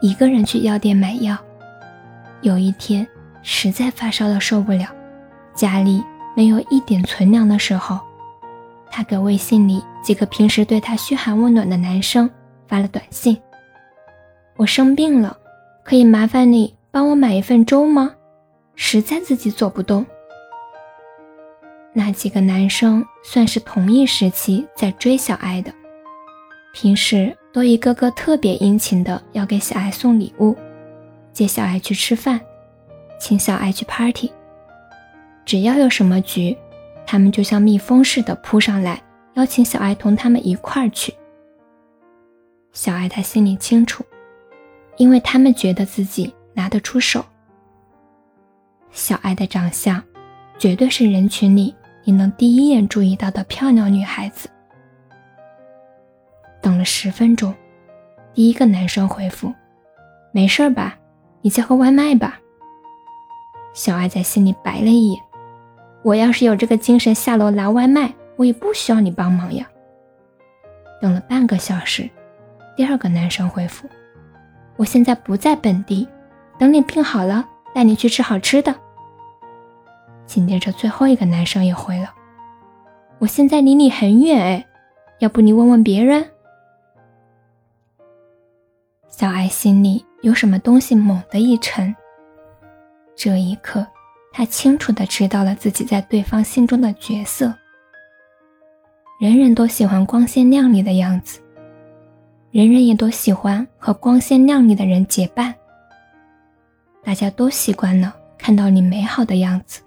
[0.00, 1.36] 一个人去药店买药，
[2.40, 3.06] 有一天
[3.42, 4.86] 实在发烧的受不了，
[5.54, 6.02] 家里
[6.34, 8.00] 没有一点存粮的时候，
[8.90, 12.30] 他给微信里几个平时对他嘘寒问暖的男生
[12.66, 13.38] 发了短信
[14.56, 15.36] ：“我生病了，
[15.84, 18.14] 可以麻烦你帮我买一份粥吗？
[18.74, 20.06] 实在自己走不动。”
[21.92, 25.70] 那几个男生算是同一时期在追小爱的，
[26.72, 27.36] 平时。
[27.52, 30.56] 都一个个特别殷勤的要给小爱送礼物，
[31.32, 32.40] 接小爱去吃饭，
[33.18, 34.30] 请小爱去 party。
[35.44, 36.56] 只要有什么局，
[37.04, 39.02] 他们就像蜜蜂似的扑上来，
[39.34, 41.12] 邀请小爱同他们一块儿去。
[42.72, 44.04] 小爱她心里清楚，
[44.96, 47.24] 因为他们觉得自己拿得出手。
[48.92, 50.00] 小爱的长相，
[50.56, 51.74] 绝对是人群里
[52.04, 54.48] 你能第一眼注意到的漂亮女孩子。
[56.62, 57.54] 等了十分钟，
[58.34, 59.52] 第一个男生回复
[60.32, 60.98] ：“没事吧？
[61.42, 62.38] 你叫个外卖吧。”
[63.72, 65.22] 小爱在心里白了一眼
[66.02, 69.66] ：“我要是有这个精神下楼拿外卖，我也不需要你帮忙呀。”
[71.00, 72.08] 等了半个小时，
[72.76, 73.88] 第二个男生回复
[74.76, 76.06] ：“我现在不在本地，
[76.58, 78.74] 等你病好了，带你去吃好吃的。”
[80.26, 82.12] 紧接着，最后一个男生也回了
[83.18, 84.66] ：“我现在离你很远哎，
[85.20, 86.26] 要不你问问别人。”
[89.10, 91.94] 小爱心里有什么东西猛地一沉。
[93.16, 93.86] 这一刻，
[94.32, 97.52] 她清楚的知道了自己在对方心中的角色。
[99.20, 101.40] 人人都喜欢光鲜亮丽的样子，
[102.50, 105.54] 人人也都喜欢和光鲜亮丽的人结伴。
[107.02, 109.82] 大家都习惯了看到你美好的样子，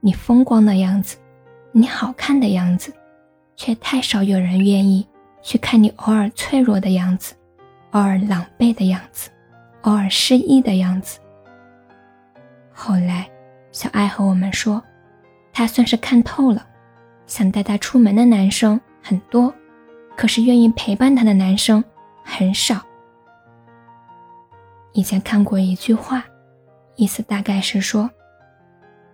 [0.00, 1.16] 你风光的样子，
[1.72, 2.92] 你好看的样子，
[3.56, 5.06] 却太少有人愿意
[5.40, 7.34] 去看你偶尔脆弱的样子。
[7.92, 9.30] 偶尔狼狈的样子，
[9.82, 11.18] 偶尔失意的样子。
[12.72, 13.28] 后来，
[13.72, 14.82] 小爱和我们说，
[15.52, 16.66] 她算是看透了，
[17.26, 19.52] 想带她出门的男生很多，
[20.16, 21.82] 可是愿意陪伴她的男生
[22.22, 22.80] 很少。
[24.92, 26.24] 以前看过一句话，
[26.96, 28.10] 意思大概是说，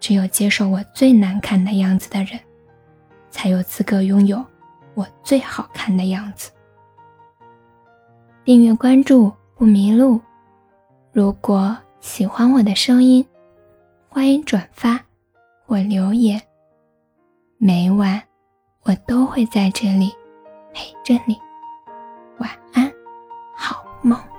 [0.00, 2.40] 只有接受我最难看的样子的人，
[3.30, 4.44] 才有资格拥有
[4.94, 6.50] 我最好看的样子。
[8.44, 10.20] 订阅关注不迷路
[11.12, 13.24] 如果喜欢我的声音
[14.08, 15.00] 欢迎转发
[15.64, 16.40] 或留言。
[17.56, 18.20] 每晚
[18.82, 20.12] 我都会在这里
[20.74, 21.38] 陪着你。
[22.38, 22.92] 晚安
[23.54, 24.31] 好梦。